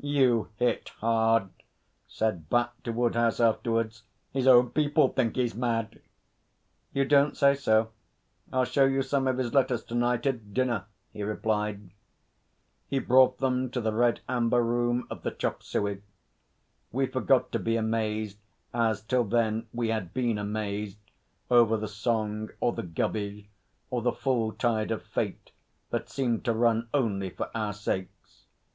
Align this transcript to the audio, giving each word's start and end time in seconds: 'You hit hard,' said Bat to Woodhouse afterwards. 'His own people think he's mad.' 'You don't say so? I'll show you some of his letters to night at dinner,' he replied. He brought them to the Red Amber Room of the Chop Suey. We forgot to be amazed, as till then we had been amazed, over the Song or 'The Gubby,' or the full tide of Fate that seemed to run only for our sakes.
'You 0.00 0.48
hit 0.56 0.88
hard,' 1.02 1.50
said 2.08 2.48
Bat 2.48 2.72
to 2.84 2.90
Woodhouse 2.92 3.38
afterwards. 3.38 4.04
'His 4.32 4.46
own 4.46 4.70
people 4.70 5.10
think 5.10 5.36
he's 5.36 5.54
mad.' 5.54 6.00
'You 6.94 7.04
don't 7.04 7.36
say 7.36 7.54
so? 7.54 7.90
I'll 8.50 8.64
show 8.64 8.86
you 8.86 9.02
some 9.02 9.26
of 9.28 9.36
his 9.36 9.52
letters 9.52 9.84
to 9.84 9.94
night 9.94 10.24
at 10.24 10.54
dinner,' 10.54 10.86
he 11.12 11.22
replied. 11.22 11.90
He 12.88 12.98
brought 12.98 13.40
them 13.40 13.68
to 13.72 13.82
the 13.82 13.92
Red 13.92 14.20
Amber 14.26 14.62
Room 14.64 15.06
of 15.10 15.22
the 15.22 15.30
Chop 15.30 15.62
Suey. 15.62 16.00
We 16.90 17.04
forgot 17.06 17.52
to 17.52 17.58
be 17.58 17.76
amazed, 17.76 18.38
as 18.72 19.02
till 19.02 19.24
then 19.24 19.66
we 19.74 19.88
had 19.90 20.14
been 20.14 20.38
amazed, 20.38 20.96
over 21.50 21.76
the 21.76 21.88
Song 21.88 22.48
or 22.58 22.72
'The 22.72 22.84
Gubby,' 22.84 23.50
or 23.90 24.00
the 24.00 24.12
full 24.12 24.52
tide 24.52 24.90
of 24.90 25.02
Fate 25.02 25.50
that 25.90 26.08
seemed 26.08 26.42
to 26.46 26.54
run 26.54 26.88
only 26.94 27.28
for 27.28 27.50
our 27.54 27.74
sakes. 27.74 28.46